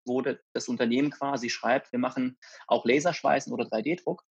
wo 0.05 0.21
das 0.21 0.67
Unternehmen 0.67 1.11
quasi 1.11 1.49
schreibt, 1.49 1.91
wir 1.91 1.99
machen 1.99 2.37
auch 2.67 2.85
Laserschweißen 2.85 3.53
oder 3.53 3.65
3D-Druck 3.65 4.23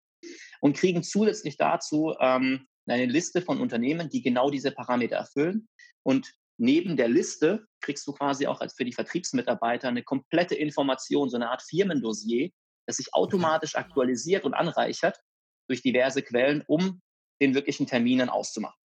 und 0.60 0.76
kriegen 0.76 1.02
zusätzlich 1.02 1.56
dazu 1.56 2.14
ähm, 2.20 2.66
eine 2.86 3.06
Liste 3.06 3.42
von 3.42 3.60
Unternehmen, 3.60 4.08
die 4.08 4.22
genau 4.22 4.50
diese 4.50 4.72
Parameter 4.72 5.16
erfüllen. 5.16 5.68
Und 6.02 6.32
neben 6.58 6.96
der 6.96 7.08
Liste 7.08 7.66
kriegst 7.80 8.06
du 8.06 8.12
quasi 8.12 8.46
auch 8.46 8.60
als 8.60 8.74
für 8.74 8.84
die 8.84 8.92
Vertriebsmitarbeiter 8.92 9.88
eine 9.88 10.02
komplette 10.02 10.54
Information, 10.54 11.30
so 11.30 11.36
eine 11.36 11.50
Art 11.50 11.62
Firmendossier, 11.62 12.50
das 12.86 12.96
sich 12.96 13.14
automatisch 13.14 13.76
aktualisiert 13.76 14.44
und 14.44 14.54
anreichert 14.54 15.20
durch 15.68 15.82
diverse 15.82 16.22
Quellen, 16.22 16.64
um 16.66 17.00
den 17.40 17.54
wirklichen 17.54 17.86
Terminen 17.86 18.28
auszumachen. 18.28 18.78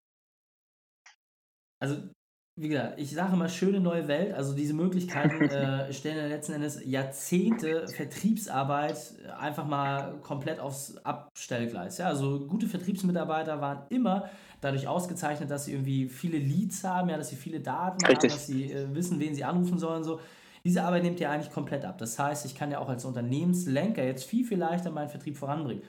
Also 1.78 2.08
wie 2.58 2.68
gesagt, 2.68 2.98
ich 2.98 3.10
sage 3.10 3.34
immer 3.34 3.50
schöne 3.50 3.80
neue 3.80 4.08
Welt. 4.08 4.34
Also 4.34 4.54
diese 4.54 4.72
Möglichkeiten 4.72 5.42
äh, 5.50 5.92
stellen 5.92 6.16
ja 6.16 6.26
letzten 6.26 6.54
Endes 6.54 6.80
Jahrzehnte 6.84 7.86
Vertriebsarbeit 7.86 8.96
einfach 9.38 9.66
mal 9.66 10.14
komplett 10.22 10.58
aufs 10.58 10.96
Abstellgleis. 11.04 11.98
Ja, 11.98 12.06
also 12.06 12.46
gute 12.46 12.66
Vertriebsmitarbeiter 12.66 13.60
waren 13.60 13.82
immer 13.90 14.30
dadurch 14.62 14.88
ausgezeichnet, 14.88 15.50
dass 15.50 15.66
sie 15.66 15.72
irgendwie 15.72 16.08
viele 16.08 16.38
Leads 16.38 16.82
haben, 16.82 17.10
ja, 17.10 17.18
dass 17.18 17.28
sie 17.28 17.36
viele 17.36 17.60
Daten 17.60 18.04
Richtig. 18.06 18.30
haben, 18.30 18.38
dass 18.38 18.46
sie 18.46 18.72
äh, 18.72 18.94
wissen, 18.94 19.20
wen 19.20 19.34
sie 19.34 19.44
anrufen 19.44 19.78
sollen. 19.78 20.02
So. 20.02 20.20
Diese 20.64 20.82
Arbeit 20.82 21.02
nimmt 21.02 21.20
ja 21.20 21.30
eigentlich 21.30 21.52
komplett 21.52 21.84
ab. 21.84 21.98
Das 21.98 22.18
heißt, 22.18 22.46
ich 22.46 22.54
kann 22.54 22.70
ja 22.70 22.78
auch 22.78 22.88
als 22.88 23.04
Unternehmenslenker 23.04 24.02
jetzt 24.02 24.24
viel, 24.24 24.44
viel 24.44 24.58
leichter 24.58 24.90
meinen 24.90 25.10
Vertrieb 25.10 25.36
voranbringen. 25.36 25.82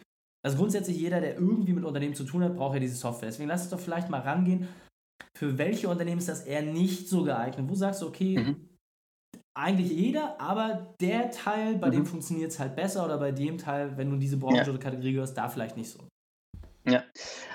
Also 0.43 0.57
grundsätzlich 0.57 0.97
jeder, 0.97 1.21
der 1.21 1.35
irgendwie 1.35 1.73
mit 1.73 1.83
Unternehmen 1.83 2.13
zu 2.13 2.25
tun 2.25 2.43
hat, 2.43 2.55
braucht 2.55 2.75
ja 2.75 2.79
diese 2.79 2.95
Software. 2.95 3.29
Deswegen 3.29 3.49
lass 3.49 3.61
uns 3.61 3.71
doch 3.71 3.79
vielleicht 3.79 4.09
mal 4.09 4.21
rangehen 4.21 4.67
für 5.35 5.57
welche 5.57 5.89
Unternehmen 5.89 6.19
ist 6.19 6.29
das 6.29 6.41
eher 6.41 6.61
nicht 6.61 7.07
so 7.07 7.23
geeignet? 7.23 7.69
Wo 7.69 7.75
sagst 7.75 8.01
du, 8.01 8.07
okay, 8.07 8.37
mhm. 8.37 8.69
eigentlich 9.53 9.91
jeder, 9.91 10.39
aber 10.41 10.95
der 10.99 11.31
Teil, 11.31 11.75
bei 11.75 11.87
mhm. 11.87 11.93
dem 11.93 12.05
funktioniert 12.05 12.51
es 12.51 12.59
halt 12.59 12.75
besser 12.75 13.05
oder 13.05 13.17
bei 13.17 13.31
dem 13.31 13.57
Teil, 13.57 13.97
wenn 13.97 14.09
du 14.09 14.17
diese 14.17 14.37
Branche 14.37 14.63
ja. 14.63 14.69
oder 14.69 14.79
Kategorie 14.79 15.13
gehörst, 15.13 15.37
da 15.37 15.49
vielleicht 15.49 15.77
nicht 15.77 15.91
so. 15.91 16.07
Ja, 16.87 17.03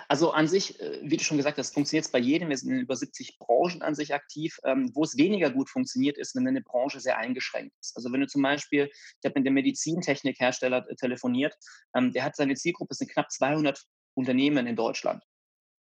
also 0.09 0.33
an 0.33 0.47
sich, 0.47 0.79
äh, 0.79 1.01
wie 1.03 1.17
du 1.17 1.25
schon 1.25 1.39
gesagt 1.39 1.57
hast, 1.57 1.73
funktioniert 1.73 2.05
es 2.05 2.13
bei 2.13 2.19
jedem. 2.19 2.51
Wir 2.51 2.57
sind 2.59 2.71
in 2.71 2.81
über 2.81 2.95
70 2.95 3.39
Branchen 3.39 3.81
an 3.81 3.95
sich 3.95 4.13
aktiv. 4.13 4.59
Ähm, 4.63 4.91
wo 4.95 5.05
es 5.05 5.17
weniger 5.17 5.51
gut 5.51 5.71
funktioniert, 5.71 6.19
ist, 6.19 6.37
wenn 6.37 6.47
eine 6.47 6.61
Branche 6.61 7.01
sehr 7.01 7.17
eingeschränkt 7.17 7.75
ist. 7.81 7.97
Also 7.97 8.13
wenn 8.13 8.21
du 8.21 8.27
zum 8.27 8.43
Beispiel, 8.43 8.91
ich 8.93 9.25
habe 9.25 9.41
mit 9.41 9.47
dem 9.47 9.55
Medizintechnikhersteller 9.55 10.87
äh, 10.87 10.97
telefoniert, 10.97 11.57
ähm, 11.97 12.13
der 12.13 12.25
hat 12.25 12.37
seine 12.37 12.55
Zielgruppe, 12.57 12.93
es 12.93 12.99
sind 12.99 13.11
knapp 13.11 13.31
200 13.33 13.83
Unternehmen 14.15 14.67
in 14.67 14.77
Deutschland 14.77 15.23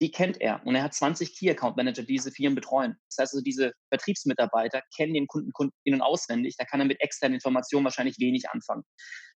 die 0.02 0.12
kennt 0.12 0.40
er. 0.40 0.66
Und 0.66 0.76
er 0.76 0.84
hat 0.84 0.94
20 0.94 1.38
Key 1.38 1.50
Account 1.50 1.76
Manager, 1.78 2.04
die 2.04 2.14
diese 2.14 2.32
Firmen 2.32 2.56
betreuen. 2.56 2.96
Das 3.10 3.18
heißt 3.20 3.34
also, 3.34 3.44
diese 3.44 3.74
Vertriebsmitarbeiter 3.90 4.82
kennen 4.96 5.14
den 5.14 5.28
Kunden, 5.28 5.52
Kunden 5.52 5.76
in- 5.84 5.96
und 5.96 6.02
auswendig. 6.02 6.56
Da 6.58 6.66
kann 6.66 6.80
er 6.80 6.86
mit 6.86 7.02
externen 7.02 7.36
Informationen 7.36 7.84
wahrscheinlich 7.84 8.18
wenig 8.20 8.50
anfangen. 8.50 8.84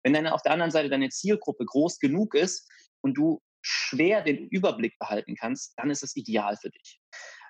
Wenn 0.04 0.14
dann 0.14 0.28
auf 0.28 0.42
der 0.42 0.54
anderen 0.54 0.72
Seite 0.72 0.90
deine 0.90 1.10
Zielgruppe 1.10 1.66
groß 1.66 2.00
genug 2.00 2.34
ist 2.36 2.70
und 3.02 3.16
du 3.16 3.42
schwer 3.62 4.22
den 4.22 4.48
Überblick 4.50 4.98
behalten 5.00 5.36
kannst, 5.36 5.74
dann 5.78 5.90
ist 5.90 6.04
es 6.04 6.16
ideal 6.16 6.58
für 6.58 6.70
dich. 6.70 7.00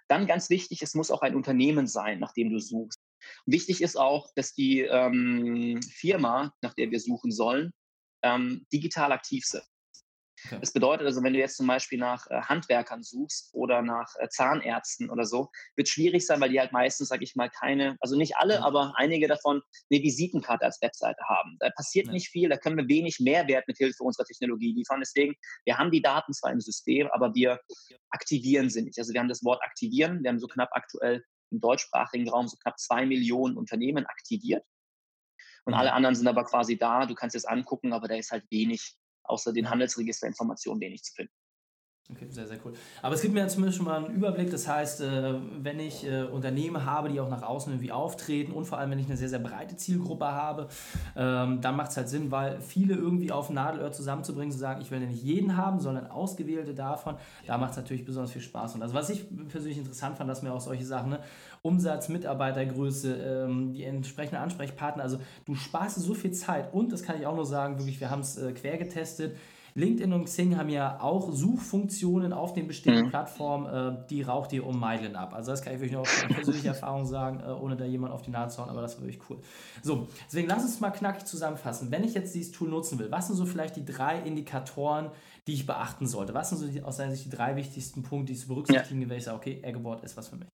Dann 0.07 0.27
ganz 0.27 0.49
wichtig, 0.49 0.81
es 0.81 0.95
muss 0.95 1.11
auch 1.11 1.21
ein 1.21 1.35
Unternehmen 1.35 1.87
sein, 1.87 2.19
nach 2.19 2.33
dem 2.33 2.51
du 2.51 2.59
suchst. 2.59 2.99
Wichtig 3.45 3.81
ist 3.81 3.95
auch, 3.95 4.29
dass 4.35 4.53
die 4.53 4.81
ähm, 4.81 5.79
Firma, 5.81 6.53
nach 6.61 6.73
der 6.73 6.91
wir 6.91 6.99
suchen 6.99 7.31
sollen, 7.31 7.71
ähm, 8.21 8.65
digital 8.71 9.11
aktiv 9.11 9.45
sind. 9.45 9.63
Okay. 10.45 10.57
Das 10.59 10.73
bedeutet 10.73 11.05
also, 11.05 11.23
wenn 11.23 11.33
du 11.33 11.39
jetzt 11.39 11.57
zum 11.57 11.67
Beispiel 11.67 11.99
nach 11.99 12.27
äh, 12.29 12.41
Handwerkern 12.41 13.03
suchst 13.03 13.49
oder 13.53 13.81
nach 13.81 14.13
äh, 14.19 14.27
Zahnärzten 14.29 15.09
oder 15.09 15.25
so, 15.25 15.49
wird 15.75 15.87
schwierig 15.87 16.25
sein, 16.25 16.41
weil 16.41 16.49
die 16.49 16.59
halt 16.59 16.71
meistens, 16.71 17.07
sage 17.09 17.23
ich 17.23 17.35
mal, 17.35 17.49
keine, 17.49 17.97
also 17.99 18.17
nicht 18.17 18.35
alle, 18.37 18.59
mhm. 18.59 18.63
aber 18.63 18.93
einige 18.97 19.27
davon 19.27 19.61
eine 19.91 20.01
Visitenkarte 20.01 20.65
als 20.65 20.81
Webseite 20.81 21.21
haben. 21.27 21.57
Da 21.59 21.69
passiert 21.71 22.07
ja. 22.07 22.13
nicht 22.13 22.29
viel, 22.29 22.49
da 22.49 22.57
können 22.57 22.77
wir 22.77 22.87
wenig 22.87 23.19
Mehrwert 23.19 23.67
mit 23.67 23.77
Hilfe 23.77 24.03
unserer 24.03 24.25
Technologie 24.25 24.73
liefern. 24.73 24.99
Deswegen, 24.99 25.35
wir 25.65 25.77
haben 25.77 25.91
die 25.91 26.01
Daten 26.01 26.33
zwar 26.33 26.51
im 26.51 26.61
System, 26.61 27.09
aber 27.11 27.33
wir 27.35 27.59
aktivieren 28.09 28.69
sie 28.69 28.81
nicht. 28.81 28.97
Also 28.97 29.13
wir 29.13 29.19
haben 29.19 29.29
das 29.29 29.43
Wort 29.43 29.61
aktivieren, 29.63 30.23
wir 30.23 30.29
haben 30.29 30.39
so 30.39 30.47
knapp 30.47 30.69
aktuell 30.73 31.23
im 31.51 31.61
deutschsprachigen 31.61 32.29
Raum 32.29 32.47
so 32.47 32.57
knapp 32.57 32.79
zwei 32.79 33.05
Millionen 33.05 33.57
Unternehmen 33.57 34.05
aktiviert. 34.05 34.65
Und 35.65 35.73
alle 35.73 35.91
mhm. 35.91 35.95
anderen 35.95 36.15
sind 36.15 36.27
aber 36.27 36.43
quasi 36.43 36.77
da. 36.77 37.05
Du 37.05 37.15
kannst 37.15 37.35
es 37.35 37.45
angucken, 37.45 37.93
aber 37.93 38.07
da 38.07 38.15
ist 38.15 38.31
halt 38.31 38.43
wenig 38.49 38.97
außer 39.23 39.53
den 39.53 39.69
Handelsregisterinformationen 39.69 40.81
wenig 40.81 41.03
zu 41.03 41.13
finden. 41.13 41.33
Okay, 42.11 42.27
sehr, 42.29 42.45
sehr 42.45 42.57
cool. 42.65 42.73
Aber 43.01 43.15
es 43.15 43.21
gibt 43.21 43.33
mir 43.33 43.47
zumindest 43.47 43.77
schon 43.77 43.85
mal 43.85 44.03
einen 44.03 44.13
Überblick. 44.13 44.51
Das 44.51 44.67
heißt, 44.67 45.01
äh, 45.01 45.35
wenn 45.61 45.79
ich 45.79 46.05
äh, 46.05 46.23
Unternehmen 46.23 46.85
habe, 46.85 47.07
die 47.07 47.19
auch 47.21 47.29
nach 47.29 47.43
außen 47.43 47.71
irgendwie 47.71 47.93
auftreten 47.93 48.51
und 48.51 48.65
vor 48.65 48.77
allem, 48.77 48.91
wenn 48.91 48.99
ich 48.99 49.05
eine 49.05 49.15
sehr, 49.15 49.29
sehr 49.29 49.39
breite 49.39 49.77
Zielgruppe 49.77 50.25
habe, 50.25 50.67
ähm, 51.15 51.61
dann 51.61 51.77
macht 51.77 51.91
es 51.91 51.97
halt 51.97 52.09
Sinn, 52.09 52.29
weil 52.29 52.59
viele 52.59 52.95
irgendwie 52.95 53.31
auf 53.31 53.49
Nadelöhr 53.49 53.93
zusammenzubringen, 53.93 54.51
zu 54.51 54.57
sagen, 54.57 54.81
ich 54.81 54.91
will 54.91 54.99
ja 54.99 55.07
nicht 55.07 55.23
jeden 55.23 55.55
haben, 55.55 55.79
sondern 55.79 56.07
ausgewählte 56.07 56.73
davon. 56.73 57.15
Da 57.47 57.57
macht 57.57 57.71
es 57.71 57.77
natürlich 57.77 58.03
besonders 58.03 58.31
viel 58.31 58.41
Spaß. 58.41 58.75
Und 58.75 58.81
also, 58.81 58.93
was 58.93 59.09
ich 59.09 59.25
persönlich 59.47 59.77
interessant 59.77 60.17
fand, 60.17 60.29
dass 60.29 60.41
mir 60.41 60.51
auch 60.51 60.61
solche 60.61 60.85
Sachen, 60.85 61.11
ne, 61.11 61.19
Umsatz, 61.61 62.09
Mitarbeitergröße, 62.09 63.15
ähm, 63.15 63.71
die 63.73 63.85
entsprechenden 63.85 64.41
Ansprechpartner, 64.41 65.03
also 65.03 65.19
du 65.45 65.55
sparst 65.55 66.01
so 66.01 66.13
viel 66.13 66.31
Zeit 66.31 66.73
und, 66.73 66.91
das 66.91 67.01
kann 67.01 67.17
ich 67.17 67.25
auch 67.25 67.35
nur 67.35 67.45
sagen, 67.45 67.79
wirklich, 67.79 68.01
wir 68.01 68.09
haben 68.09 68.19
es 68.21 68.37
äh, 68.37 68.51
quer 68.51 68.77
getestet 68.77 69.37
LinkedIn 69.75 70.13
und 70.13 70.25
Xing 70.25 70.57
haben 70.57 70.69
ja 70.69 70.99
auch 71.01 71.31
Suchfunktionen 71.31 72.31
auf 72.31 72.53
den 72.53 72.67
bestehenden 72.67 73.05
mhm. 73.05 73.09
Plattformen, 73.09 73.65
äh, 73.65 74.07
die 74.09 74.21
raucht 74.21 74.53
ihr 74.53 74.65
um 74.65 74.79
Meilen 74.79 75.15
ab. 75.15 75.33
Also 75.33 75.51
das 75.51 75.61
kann 75.61 75.73
ich 75.73 75.79
wirklich 75.79 75.93
nur 75.93 76.01
aus 76.01 76.25
persönlicher 76.27 76.67
Erfahrung 76.73 77.05
sagen, 77.05 77.39
äh, 77.39 77.51
ohne 77.51 77.75
da 77.75 77.85
jemand 77.85 78.13
auf 78.13 78.21
die 78.21 78.29
Nase 78.29 78.55
zu 78.55 78.61
hauen, 78.61 78.69
aber 78.69 78.81
das 78.81 78.97
war 78.97 79.03
wirklich 79.03 79.29
cool. 79.29 79.39
So, 79.81 80.07
deswegen 80.27 80.47
lass 80.47 80.63
uns 80.63 80.79
mal 80.79 80.91
knackig 80.91 81.25
zusammenfassen. 81.25 81.91
Wenn 81.91 82.03
ich 82.03 82.13
jetzt 82.13 82.35
dieses 82.35 82.51
Tool 82.51 82.69
nutzen 82.69 82.99
will, 82.99 83.09
was 83.11 83.27
sind 83.27 83.35
so 83.35 83.45
vielleicht 83.45 83.75
die 83.75 83.85
drei 83.85 84.19
Indikatoren, 84.19 85.09
die 85.47 85.53
ich 85.53 85.65
beachten 85.65 86.05
sollte? 86.05 86.33
Was 86.33 86.49
sind 86.49 86.59
so 86.59 86.67
die, 86.67 86.83
aus 86.83 86.97
deiner 86.97 87.11
Sicht 87.11 87.25
die 87.25 87.35
drei 87.35 87.55
wichtigsten 87.55 88.03
Punkte, 88.03 88.27
die 88.27 88.33
ich 88.33 88.41
zu 88.41 88.47
berücksichtigen, 88.47 89.01
ja. 89.01 89.09
wenn 89.09 89.17
ich 89.17 89.23
sage, 89.23 89.37
okay, 89.37 89.61
Aggeboard 89.65 90.03
ist 90.03 90.15
was 90.15 90.27
für 90.27 90.35
mich? 90.35 90.47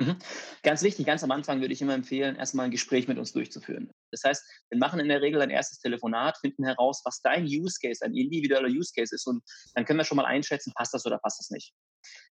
Mhm. 0.00 0.16
Ganz 0.62 0.82
wichtig, 0.82 1.06
ganz 1.06 1.22
am 1.22 1.30
Anfang 1.30 1.60
würde 1.60 1.74
ich 1.74 1.82
immer 1.82 1.94
empfehlen, 1.94 2.36
erstmal 2.36 2.66
ein 2.66 2.70
Gespräch 2.70 3.08
mit 3.08 3.18
uns 3.18 3.32
durchzuführen. 3.32 3.90
Das 4.12 4.22
heißt, 4.24 4.44
wir 4.70 4.78
machen 4.78 5.00
in 5.00 5.08
der 5.08 5.20
Regel 5.20 5.40
ein 5.42 5.50
erstes 5.50 5.78
Telefonat, 5.78 6.38
finden 6.38 6.64
heraus, 6.64 7.02
was 7.04 7.20
dein 7.22 7.44
Use 7.44 7.78
Case, 7.82 8.04
ein 8.04 8.14
individueller 8.14 8.68
Use 8.68 8.92
Case 8.96 9.14
ist 9.14 9.26
und 9.26 9.42
dann 9.74 9.84
können 9.84 9.98
wir 9.98 10.04
schon 10.04 10.16
mal 10.16 10.26
einschätzen, 10.26 10.72
passt 10.74 10.94
das 10.94 11.04
oder 11.06 11.18
passt 11.18 11.40
das 11.40 11.50
nicht. 11.50 11.72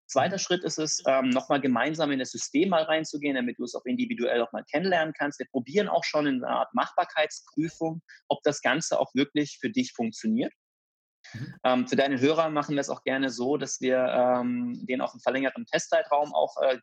Zweiter 0.07 0.37
Schritt 0.37 0.63
ist 0.63 0.77
es, 0.77 1.01
ähm, 1.07 1.29
nochmal 1.29 1.61
gemeinsam 1.61 2.11
in 2.11 2.19
das 2.19 2.31
System 2.31 2.69
mal 2.69 2.83
reinzugehen, 2.83 3.35
damit 3.35 3.57
du 3.59 3.63
es 3.63 3.75
auch 3.75 3.85
individuell 3.85 4.41
auch 4.41 4.51
mal 4.51 4.65
kennenlernen 4.69 5.13
kannst. 5.17 5.39
Wir 5.39 5.47
probieren 5.47 5.87
auch 5.87 6.03
schon 6.03 6.27
in 6.27 6.43
einer 6.43 6.53
Art 6.59 6.73
Machbarkeitsprüfung, 6.73 8.01
ob 8.27 8.43
das 8.43 8.61
Ganze 8.61 8.99
auch 8.99 9.13
wirklich 9.13 9.57
für 9.59 9.69
dich 9.69 9.93
funktioniert. 9.93 10.51
Mhm. 11.33 11.55
Ähm, 11.63 11.87
für 11.87 11.95
deine 11.95 12.19
Hörer 12.19 12.49
machen 12.49 12.75
wir 12.75 12.81
es 12.81 12.89
auch 12.89 13.03
gerne 13.03 13.29
so, 13.29 13.57
dass 13.57 13.79
wir 13.79 13.97
ähm, 13.97 14.85
denen 14.85 15.01
auch 15.01 15.13
einen 15.13 15.21
verlängerten 15.21 15.65
Testzeitraum 15.65 16.33
auch 16.33 16.55
äh, 16.61 16.79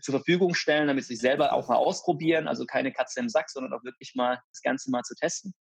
zur 0.00 0.14
Verfügung 0.14 0.54
stellen, 0.54 0.88
damit 0.88 1.04
sie 1.04 1.14
sich 1.14 1.20
selber 1.20 1.52
auch 1.52 1.68
mal 1.68 1.76
ausprobieren. 1.76 2.48
Also 2.48 2.66
keine 2.66 2.92
Katze 2.92 3.20
im 3.20 3.28
Sack, 3.28 3.50
sondern 3.50 3.72
auch 3.72 3.84
wirklich 3.84 4.14
mal 4.14 4.40
das 4.50 4.62
Ganze 4.62 4.90
mal 4.90 5.02
zu 5.02 5.14
testen. 5.14 5.54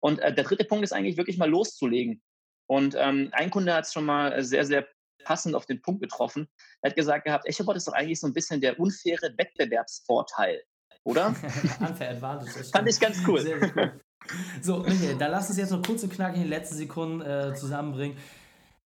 Und 0.00 0.18
äh, 0.20 0.34
der 0.34 0.44
dritte 0.44 0.64
Punkt 0.64 0.84
ist 0.84 0.92
eigentlich 0.92 1.16
wirklich 1.16 1.38
mal 1.38 1.50
loszulegen. 1.50 2.22
Und 2.66 2.94
ähm, 2.96 3.30
ein 3.32 3.50
Kunde 3.50 3.74
hat 3.74 3.86
es 3.86 3.92
schon 3.92 4.04
mal 4.04 4.42
sehr, 4.44 4.64
sehr 4.64 4.86
passend 5.24 5.54
auf 5.54 5.66
den 5.66 5.82
Punkt 5.82 6.02
getroffen. 6.02 6.48
Er 6.82 6.90
hat 6.90 6.96
gesagt 6.96 7.24
gehabt, 7.24 7.46
EchoBot 7.46 7.76
ist 7.76 7.88
doch 7.88 7.92
eigentlich 7.92 8.20
so 8.20 8.26
ein 8.26 8.32
bisschen 8.32 8.60
der 8.60 8.78
unfaire 8.78 9.34
Wettbewerbsvorteil, 9.36 10.62
oder? 11.04 11.28
Unfair 11.80 12.10
Advantage. 12.10 12.64
Fand 12.72 12.88
ich 12.88 12.98
ganz 12.98 13.18
cool. 13.26 13.40
Sehr, 13.40 13.58
sehr 13.58 13.72
cool. 13.76 14.00
So, 14.62 14.78
Michael, 14.78 15.16
da 15.16 15.28
lass 15.28 15.48
uns 15.48 15.58
jetzt 15.58 15.70
noch 15.70 15.82
kurz 15.82 16.02
und 16.02 16.12
knackig 16.12 16.36
in 16.36 16.42
den 16.42 16.50
letzten 16.50 16.76
Sekunden 16.76 17.20
äh, 17.22 17.54
zusammenbringen. 17.54 18.16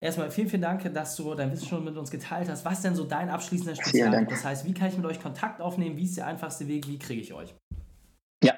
Erstmal 0.04 0.30
vielen, 0.32 0.50
vielen 0.50 0.62
Dank, 0.62 0.94
dass 0.94 1.16
du 1.16 1.34
dein 1.34 1.50
Wissen 1.54 1.66
schon 1.66 1.86
mit 1.86 1.96
uns 1.96 2.12
geteilt 2.12 2.50
hast. 2.50 2.66
Was 2.66 2.82
denn 2.82 2.94
so 2.94 3.06
dein 3.06 3.30
abschließender 3.30 3.74
Spezial? 3.74 4.26
Das 4.26 4.44
heißt, 4.44 4.66
wie 4.66 4.74
kann 4.74 4.90
ich 4.90 4.98
mit 4.98 5.06
euch 5.06 5.22
Kontakt 5.22 5.62
aufnehmen? 5.62 5.96
Wie 5.96 6.04
ist 6.04 6.18
der 6.18 6.28
einfachste 6.28 6.68
Weg? 6.68 6.90
Wie 6.90 7.00
kriege 7.00 7.22
ich 7.22 7.34
euch? 7.34 7.56
Ja, 8.44 8.54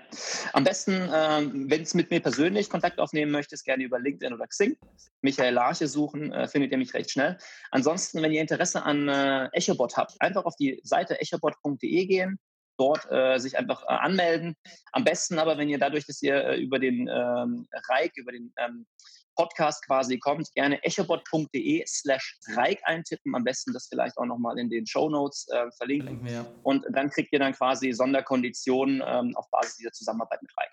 am 0.54 0.64
besten, 0.64 1.08
ähm, 1.14 1.70
wenn 1.70 1.84
es 1.84 1.94
mit 1.94 2.10
mir 2.10 2.20
persönlich 2.20 2.68
Kontakt 2.68 2.98
aufnehmen 2.98 3.32
möchtest, 3.32 3.64
gerne 3.64 3.84
über 3.84 4.00
LinkedIn 4.00 4.34
oder 4.34 4.48
Xing. 4.48 4.76
Michael 5.22 5.54
Larche 5.54 5.88
suchen, 5.88 6.34
äh, 6.34 6.48
findet 6.48 6.72
ihr 6.72 6.80
mich 6.80 6.96
recht 6.96 7.12
schnell. 7.12 7.38
Ansonsten, 7.70 8.24
wenn 8.24 8.32
ihr 8.32 8.42
Interesse 8.42 8.82
an 8.82 9.08
äh, 9.08 9.48
EchoBot 9.54 9.98
habt, 9.98 10.20
einfach 10.22 10.46
auf 10.46 10.56
die 10.56 10.82
Seite 10.84 11.22
echobot.de 11.22 12.08
gehen, 12.08 12.40
dort 12.80 13.06
äh, 13.12 13.38
sich 13.38 13.56
einfach 13.56 13.84
äh, 13.84 13.94
anmelden. 13.94 14.56
Am 14.94 15.04
besten 15.04 15.38
aber, 15.38 15.60
wenn 15.60 15.70
ihr 15.70 15.78
dadurch, 15.78 16.08
dass 16.08 16.24
ihr 16.24 16.44
äh, 16.44 16.60
über 16.60 16.80
den 16.80 17.08
ähm, 17.08 17.68
Reik, 17.88 18.14
über 18.16 18.32
den 18.32 18.52
ähm, 18.58 18.88
Podcast 19.36 19.86
quasi 19.86 20.18
kommt, 20.18 20.52
gerne 20.54 20.82
echobot.de 20.84 21.84
slash 21.88 22.40
Reik 22.56 22.80
eintippen. 22.84 23.36
Am 23.36 23.44
besten 23.44 23.74
das 23.74 23.88
vielleicht 23.88 24.18
auch 24.18 24.26
nochmal 24.26 24.58
in 24.58 24.70
den 24.70 24.86
Show 24.88 25.10
Notes 25.10 25.48
äh, 25.50 25.70
verlinken. 25.78 26.26
verlinken 26.26 26.28
ja. 26.28 26.46
Und 26.64 26.86
dann 26.92 27.10
kriegt 27.10 27.32
ihr 27.34 27.40
dann 27.40 27.54
quasi 27.54 27.92
Sonderkonditionen 27.92 29.04
ähm, 29.06 29.36
auf 29.36 29.50
Basis 29.52 29.78
dieser 29.78 29.92
Zusammenarbeit 29.92 30.42
mit 30.42 30.52
Reik. 30.58 30.72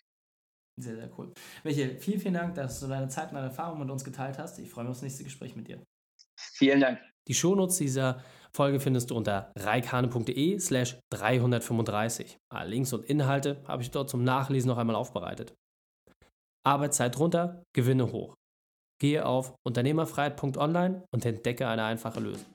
Sehr, 0.80 0.96
sehr 0.96 1.10
cool. 1.18 1.32
Michael, 1.64 1.98
vielen, 1.98 2.20
vielen 2.20 2.34
Dank, 2.34 2.54
dass 2.54 2.80
du 2.80 2.86
deine 2.86 3.08
Zeit 3.08 3.28
und 3.28 3.34
deine 3.34 3.48
Erfahrungen 3.48 3.80
mit 3.80 3.90
uns 3.90 4.04
geteilt 4.04 4.38
hast. 4.38 4.58
Ich 4.58 4.70
freue 4.70 4.84
mich 4.84 4.90
auf 4.90 4.96
das 4.96 5.02
nächste 5.02 5.24
Gespräch 5.24 5.54
mit 5.54 5.68
dir. 5.68 5.82
Vielen 6.36 6.80
Dank. 6.80 6.98
Die 7.28 7.34
Shownotes 7.34 7.76
dieser 7.76 8.22
Folge 8.54 8.80
findest 8.80 9.10
du 9.10 9.16
unter 9.16 9.52
reikane.de 9.56 10.58
slash 10.58 10.98
335. 11.10 12.38
Alle 12.52 12.70
Links 12.70 12.92
und 12.92 13.04
Inhalte 13.04 13.62
habe 13.66 13.82
ich 13.82 13.90
dort 13.90 14.10
zum 14.10 14.24
Nachlesen 14.24 14.68
noch 14.68 14.78
einmal 14.78 14.96
aufbereitet. 14.96 15.54
Arbeitszeit 16.64 17.18
runter, 17.18 17.64
Gewinne 17.74 18.12
hoch. 18.12 18.34
Gehe 19.02 19.26
auf 19.26 19.52
unternehmerfreiheit.online 19.64 21.02
und 21.10 21.26
entdecke 21.26 21.66
eine 21.66 21.82
einfache 21.82 22.20
Lösung. 22.20 22.46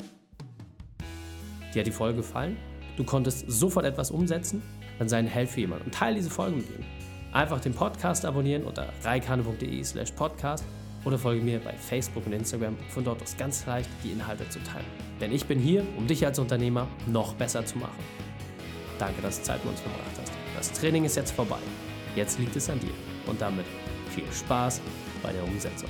Dir 1.74 1.80
hat 1.80 1.88
die 1.88 1.92
Folge 1.92 2.20
gefallen? 2.20 2.56
Du 2.96 3.04
konntest 3.04 3.52
sofort 3.52 3.86
etwas 3.86 4.12
umsetzen? 4.12 4.64
Dann 4.98 5.10
sei 5.10 5.18
ein 5.18 5.28
Held 5.28 5.50
für 5.50 5.60
jemanden 5.60 5.88
und 5.88 5.94
teile 5.94 6.16
diese 6.16 6.30
Folge 6.30 6.56
mit 6.56 6.70
ihm. 6.70 6.86
Einfach 7.34 7.60
den 7.60 7.74
Podcast 7.74 8.24
abonnieren 8.24 8.64
unter 8.64 8.88
reikane.de 9.04 9.84
slash 9.84 10.14
podcast 10.14 10.64
oder 11.04 11.18
folge 11.18 11.44
mir 11.44 11.60
bei 11.60 11.74
Facebook 11.74 12.26
und 12.26 12.32
Instagram, 12.32 12.78
von 12.88 13.04
dort 13.04 13.22
aus 13.22 13.36
ganz 13.36 13.66
leicht 13.66 13.90
die 14.06 14.12
Inhalte 14.12 14.48
zu 14.48 14.60
teilen. 14.60 14.86
Denn 15.20 15.34
ich 15.34 15.48
bin 15.48 15.60
hier, 15.60 15.84
um 15.98 16.08
dich 16.08 16.26
als 16.26 16.40
Unternehmer 16.40 16.88
noch 17.08 17.34
besser 17.34 17.66
zu 17.66 17.78
machen. 17.78 18.00
Danke, 19.00 19.22
dass 19.22 19.40
du 19.40 19.44
Zeit 19.44 19.62
mit 19.66 19.74
uns 19.74 19.82
verbracht 19.82 20.18
hast. 20.22 20.32
Das 20.56 20.72
Training 20.80 21.04
ist 21.04 21.18
jetzt 21.18 21.32
vorbei. 21.32 21.60
Jetzt 22.16 22.40
liegt 22.40 22.56
es 22.56 22.70
an 22.70 22.80
dir. 22.80 22.94
Und 23.26 23.42
damit 23.42 23.66
viel 24.12 24.32
Spaß 24.32 24.80
bei 25.22 25.34
der 25.34 25.44
Umsetzung. 25.44 25.90